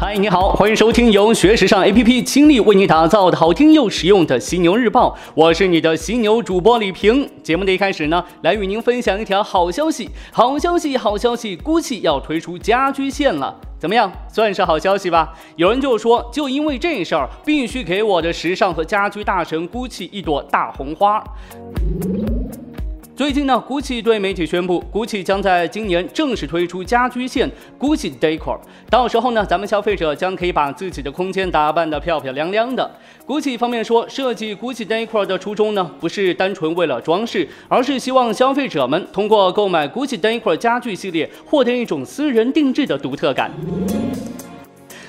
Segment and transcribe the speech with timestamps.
[0.00, 7.28] 嗨，你好，欢迎收听由学时尚 APP 倾力为你打造的好听又实用的犀牛日报，我是你的犀牛主播李平。
[7.42, 15.34] 节目的一开始呢，来与您分享一条好消息，好消息，好消息，GUCCI 要推出家居线了，怎么样，算是好消息吧？
[15.56, 21.20] 有人就说，就因为这事儿，必须给我的时尚和家居大神 GUCCI 一朵大红花。
[23.18, 28.60] 最近呢，GUCCI 对媒体宣布，GUCCI 将在今年正式推出家居线 GUCCI Decor。
[28.88, 32.88] 到时候呢，咱们消费者将可以把自己的空间打扮得漂漂亮亮的。
[33.26, 43.50] GUCCI 方面说，设计 GUCCI Decor 的初衷呢，不是单纯为了装饰，而是希望消费者们通过购买 GUCCI Decor 家具系列，获得一种私人定制的独特感。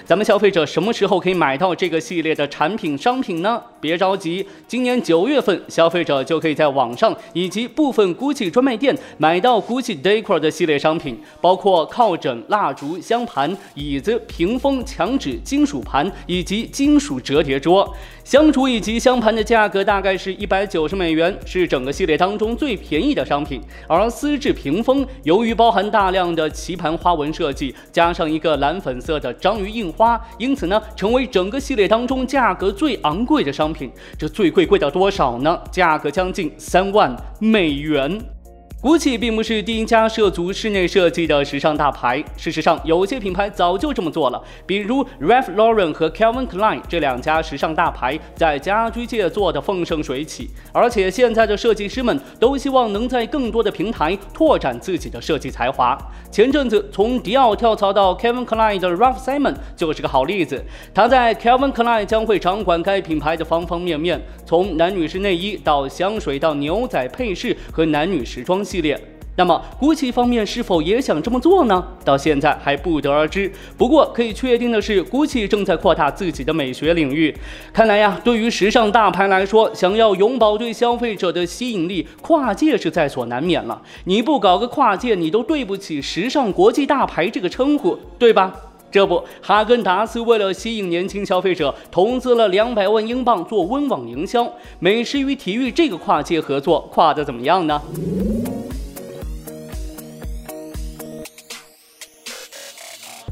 [0.04, 3.62] 咱们消费者什么时候可以买到这个系列的产品商品呢？
[3.82, 17.94] 别着急，今年九月份，消费者就可以在网上以及部分 GUCCI 专卖店买到 GUCCI Decor 的系列商品，包括靠枕、蜡烛、香盘、椅子、屏风、墙纸、金属盘以及金属折叠桌。
[18.24, 23.60] 香烛以及香盘的价格大概是一百九十美元，是整个系列当中最便宜的商品。
[23.88, 33.92] 而丝质屏风由于包含大量的棋盘花纹设计，加上一个蓝粉色的章鱼印花，因此呢，成为整个系列当中价格最昂贵的商品。
[34.18, 35.60] 这最贵贵到多少呢？
[35.72, 38.20] 价格将近三万美元。
[38.82, 42.24] GUCCI 并不是第一家涉足室内设计的时尚大牌。
[42.38, 50.50] 事实上，有些品牌早就这么做了，比如 Ralph Lauren 和 Calvin Klein 这两家时尚大牌在家居界做的风生水起。
[50.72, 55.98] 而且，现在的设计师们都希望能在更多的平台拓展自己的设计才华。
[56.32, 60.64] 前阵子，从迪奥跳槽到 Calvin Klein 的 Ralph Simon 就是个好例子。
[60.94, 68.64] 他在 Calvin Klein 将会掌管该品牌的方方面面，从男女士内衣到香水到牛仔配饰和男女时装。
[68.70, 69.00] 系列，
[69.36, 71.84] 那么 GUCCI 方面是否也想这么做呢？
[72.06, 73.52] 到现在还不得而知。
[73.76, 77.36] 不过可以确定的是，GUCCI 正在扩大自己的美学领域。
[77.74, 83.82] 看来呀，对于时尚大牌来说，想要永葆对消费者的吸引力，跨界是在所难免了。
[84.04, 88.54] 你不搞个跨界，你都对不起时尚国际大牌这个称呼，对吧？
[88.92, 94.52] 这不，哈根达斯为了吸引年轻消费者，投资了两百万英镑做温网营销。
[94.80, 97.80] 美食与体育这个跨界合作，跨得怎么样呢？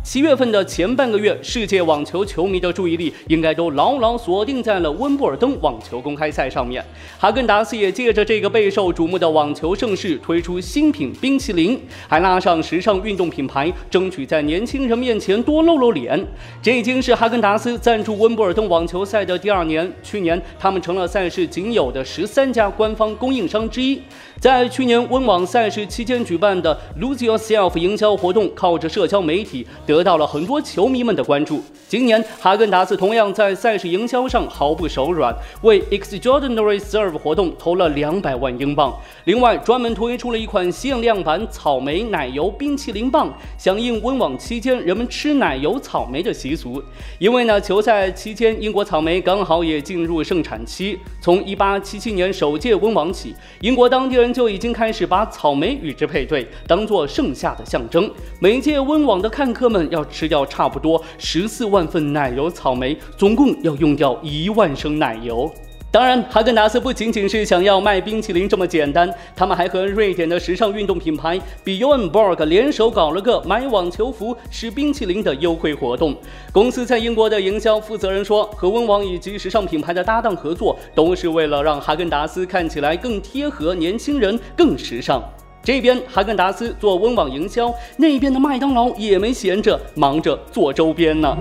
[0.08, 6.82] 七月份的前半个月，世界网球球迷的注意力应该都牢牢锁定在了温布尔登网球公开赛上面。
[7.20, 16.26] 哈根达斯也借着这个备受瞩目的网球盛事，推出新品冰淇淋，还拉上时尚运动品牌，争取在年轻人面前多露露脸。
[16.62, 19.92] 这已经是哈根达斯赞助温布尔登网球赛的第二年。
[20.02, 24.02] 去年，他们成了赛事仅有的十三家官方供应商之一。
[24.40, 29.97] 在去年温网赛事期间举办的 Lose Yourself 营销活动，靠着社交媒体得。
[29.98, 31.60] 得到了很多球迷们的关注。
[31.88, 38.96] 今年，哈根达斯同样在赛事营销上毫不手软，为 Extraordinary Serve 活动投了两百万英镑。
[39.24, 46.84] 另外，专门推出了一款限量版草莓奶油冰淇淋棒，响应温网期间人们吃奶油草莓的习俗。
[47.18, 51.00] 因为呢，球赛期间英国草莓刚好也进入盛产期。
[51.20, 58.12] 从1877年首届温网起，英国当地人就已经开始把草莓与之配对，当做盛夏的象征。
[58.40, 59.87] 每届温网的看客们。
[59.90, 65.52] 要吃掉差不多十四万份奶油草莓，总共要用掉一万升奶油。
[65.90, 76.14] 当然，哈根达斯不仅仅是想要卖冰淇淋这么简单，他们还和瑞典的时尚运动品牌 Bjorn Borg 联手搞了个买网球服吃冰淇淋的优惠活动。
[76.52, 85.24] 公司在英国的营销负责人说，和温网以及时尚品牌的搭档合作，都是为了让哈根达斯看起来更贴合年轻人，更时尚。
[85.68, 91.36] 这边哈根达斯做温网营销，那边的麦当劳也没闲着，忙着做周边呢。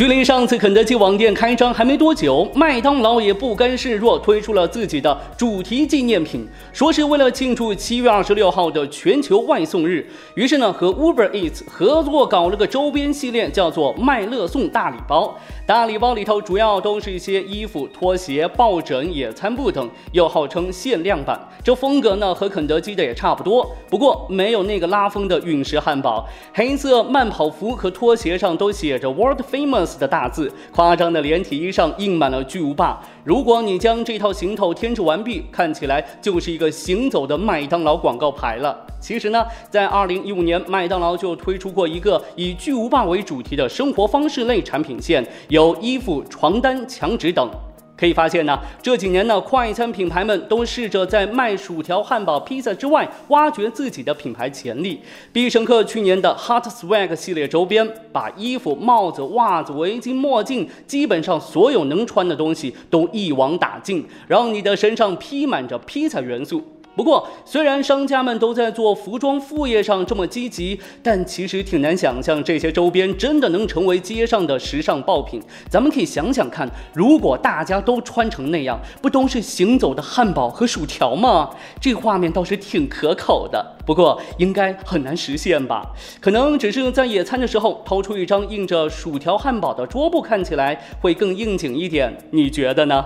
[0.00, 10.08] 距离上次肯德基网店开张还没多久，麦当劳也不甘示弱，推出了自己的主题纪念品，说是为了庆祝七月二十六号的全球外送日。
[10.34, 15.36] 于是呢，和 Uber Eats 合作搞了个周边系列，叫做麦乐送大礼包。
[15.66, 21.38] 大礼包里头主要都是一些衣服、拖鞋、抱枕、野餐布等，又号称限量版。
[21.62, 26.26] 这风格呢和肯德基的也差不多，不过没有那个拉风的陨石汉堡。
[26.54, 29.89] 黑色慢跑服和拖鞋上都写着 World Famous。
[29.98, 33.00] 的大字，夸张的连体衣上印满了巨无霸。
[33.24, 38.86] 如果你将这套行头添置完毕，看起来就是一个行走的麦当劳广告牌了。
[39.00, 47.50] 其实呢，在二零一五年，麦当劳就推出过一个以巨无霸为主题的生活方式类产品线，有衣服、床单、墙纸等。
[48.00, 54.98] 可以发现呢，这几年呢，快餐品牌们都试着在卖薯条、汉堡、披萨之外，挖掘自己的品牌潜力。
[55.34, 66.79] 必胜客去年的 Hot Swag 系列周边，把衣服、帽子、袜子、围巾、墨镜，基本上所有能穿的东西都一网打尽，让你的身上披满着披萨元素。
[66.96, 75.40] 不过，虽然商家们都在做服装副业上这么积极，但其实挺难想象这些周边真的能成为街上的时尚爆品。
[75.70, 81.48] 咱们可以想想看，如果大家都穿成那样，不都是行走的汉堡和薯条吗？
[81.80, 83.64] 这画面倒是挺可口的。
[83.86, 85.82] 不过，应该很难实现吧？
[86.20, 92.14] 可能只是在野餐的时候掏出一张印着薯条、汉堡的桌布，看起来会更应景一点。
[92.30, 93.04] 你觉得呢？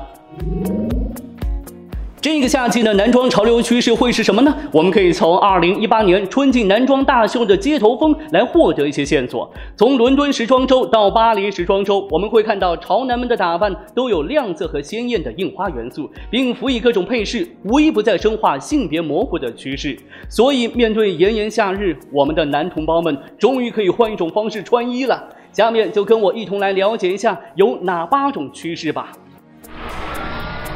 [2.25, 4.56] 这个夏季的男装潮流趋势会是什么呢？
[4.73, 9.53] 我们可以从2018年春季男装大秀的街头风来获得一些线索。
[9.76, 19.94] 从伦敦时装周到巴黎时装周，我们会看到潮男们的打扮都有亮色和鲜艳的印花元素，并辅以各种配饰，无一不在深化性别模糊的趋势。
[20.31, 25.23] 所以，面对炎炎夏日，我们的男同胞们终于可以换一种方式穿衣了。
[25.53, 29.12] 下面就跟我一同来了解一下有哪八种趋势吧。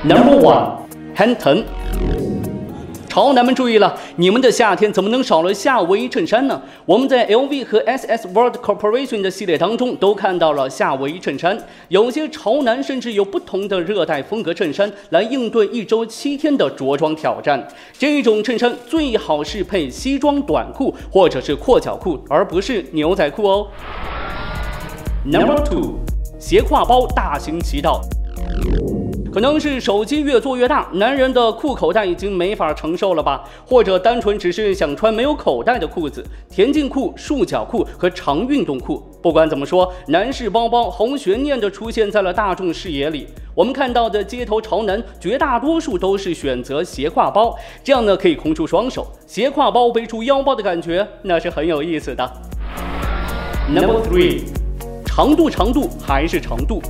[0.05, 0.88] Number one。
[1.19, 1.65] 很疼，
[3.09, 6.62] 潮男们注意了，你们的夏天怎么能少了夏威夷衬衫呢？
[6.87, 17.67] 我们在 LV 和 SS World Corporation 的系列当中都看到了夏威夷衬衫，有些潮男甚至有不同的热带风格衬衫来应对一周七天的着装挑战。
[17.99, 23.67] 这种衬衫最好是配西装短裤或者是阔脚裤，而不是牛仔裤哦。
[25.25, 25.99] Number two，
[26.38, 28.03] 斜挎包大行其道。
[29.38, 33.44] 可能是手机越做越大，男人的裤口袋已经没法承受了吧？
[33.64, 39.00] 或者单纯只是想穿没有口袋的裤子，田径裤、束脚裤和长运动裤。
[39.23, 43.29] 不管怎么说，男士包包红悬念的出现在了大众视野里。
[43.55, 52.29] 我们看到的街头潮男，绝大多数都是选择斜挎包，这样呢可以空出双手，斜挎包背出腰包的感觉，那是很有意思的。
[53.73, 54.40] Number three，
[55.06, 56.82] 长度长度还是长度。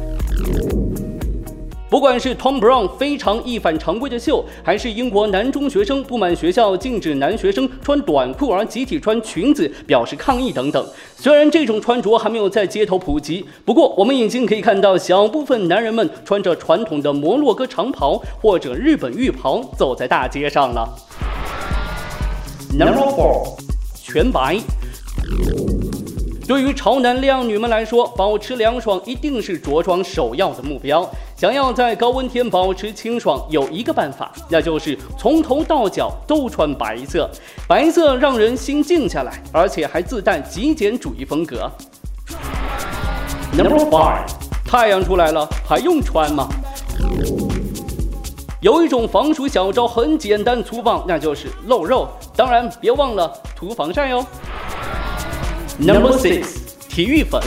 [1.90, 10.86] 不管是 Tom Brown 非常一反常规的秀，还是英国男中学生不满学校禁止男学生穿短裤而集体穿裙子表示抗议等等，
[11.16, 20.94] 虽然这种穿着还没有在街头普及，不过我们已经可以看到小部分男人们穿着传统的摩洛哥长袍或者日本浴袍走在大街上了。
[22.78, 23.56] Number four，
[23.94, 24.58] 全白。
[26.48, 31.06] 对于潮男靓女们来说，保持凉爽一定是着装首要的目标。
[31.36, 37.28] 想要在高温天保持清爽，有一个办法，那就是从头到脚都穿白色。
[37.68, 41.70] 白色让人心静下来，而且还自带极简主义风格。
[43.52, 44.24] Number five，
[44.64, 46.48] 太阳出来了，还用穿吗？
[48.62, 52.08] 有一种防暑小招很简单粗暴，那就是露肉。
[52.34, 54.24] 当然，别忘了涂防晒哦。
[55.79, 56.45] Number six，
[56.89, 57.41] 体育粉。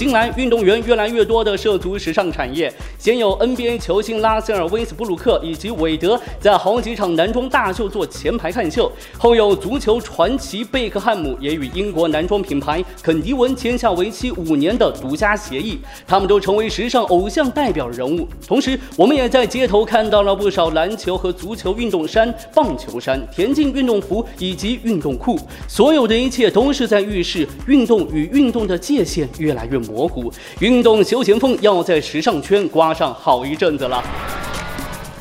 [0.00, 2.72] 近来，运动员越来越多的涉足时尚产业。
[2.98, 18.26] 先有 NBA 球星拉塞尔·威斯布鲁克以及韦德在好几场男装大秀做前排看秀，后有足球传奇贝克汉姆也与英国男装品牌肯迪文签下为期五年的独家协议，他们都成为时尚偶像代表人物。
[18.46, 25.38] 同时，我们也在街头看到了不少篮球和足球运动衫、棒球衫、田径运动服以及运动裤，
[25.68, 32.94] 所有的一切都是在预示运动与运动的界限越来越模蘑菇，运动休闲风要在时尚圈刮。
[32.94, 34.04] 上好一阵子了。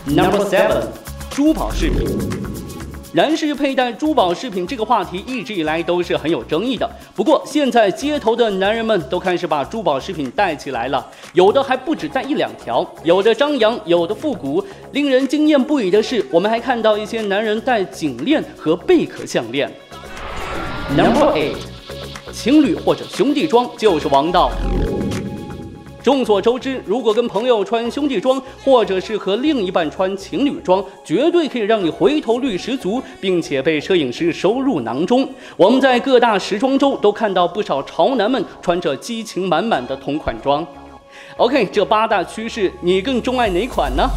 [0.06, 0.84] Number seven，
[1.30, 2.06] 珠宝饰品。
[3.14, 6.90] 男士佩戴珠宝饰品这个话题一直以来都是很有争议的。
[7.16, 14.64] 不过现在街头的男人们都开始把珠宝饰品戴起来了，有的还不止戴一两条，有的张扬，有的复古。
[14.92, 19.72] 令人惊艳不已的是，我们还看到一些男人戴颈链和贝壳项链。
[20.96, 21.56] Number eight，
[22.32, 24.52] 情侣或者兄弟装就是王道。
[26.02, 35.28] 众所周知，如果跟朋友穿兄弟装，或者是和另一半穿情侣装，绝对可以让你回头率十足，并且被摄影师收入囊中。
[35.58, 40.66] 我们在各大时装周都看到不少潮男们穿着激情满满的同款装。
[41.36, 44.10] OK，这八大趋势，你更钟爱哪款呢？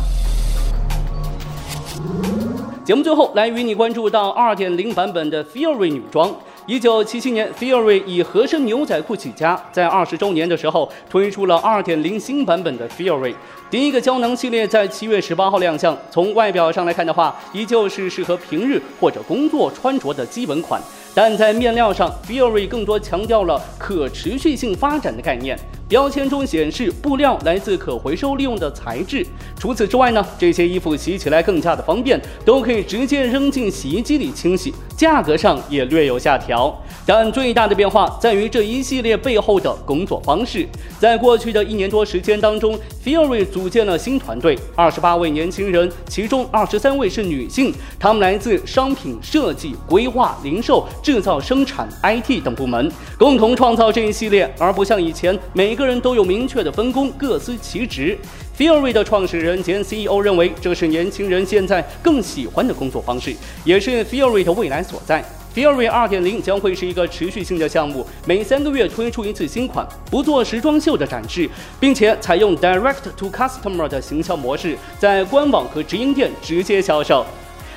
[2.85, 6.33] 节目最后来与你关注到二点零版本的 Fury 女装。
[6.66, 13.35] 一九七七年，Fury 以合身牛仔裤起家，在二十周年的时候推出了二点零新版本的 Fury。
[13.73, 20.79] 第一个胶囊系列在七月十八号亮相，从外表上来看的话，依旧是适合平日或者工作穿着的基本款。
[21.14, 25.59] 但在面料上，Fury 更多强调了可持续性发展的概念。
[25.88, 29.26] 标签中显示布料来自可回收利用的材质。
[29.59, 34.73] 除此之外呢，这些衣服洗起来更加的方便，都可以直接扔进洗衣机里清洗。
[34.97, 36.75] 价格上也略有下调，
[37.05, 40.67] 但最大的变化在于这一系列背后的工作方式。
[40.99, 50.85] 在过去的一年多时间当中，Fury 组组建了新团队，二十八位年轻人，其中二十三位是女性，她们来自商品设计、规划、零售。
[51.00, 58.19] 制造、生产、IT 等部门共同创造这一系列，而不像以前每个人都有明确的分工，各司其职。
[58.59, 63.33] Fury 的创始人兼 CEO 认为，这是年轻人现在更喜欢的工作方式，
[63.64, 65.25] 也是 Fury 的未来所在。
[65.54, 77.26] Fury 2.0将会是一个持续性的项目，每三个月推出一次新款，不做时装秀的展示，并且采用 Direct to Customer 的行销模式，在官网和直营店直接销售。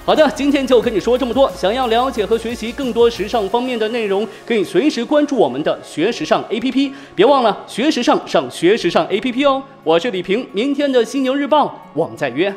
[0.05, 1.51] 好的，今天就跟你说这么多。
[1.51, 6.91] 想要了解和学习更多时尚方面的内容，可以随时关注我们的学时尚 APP。
[7.15, 9.61] 别忘了学时尚上学时尚 APP 哦。
[9.83, 12.53] 我是李平，明天的犀牛日报，我们再约。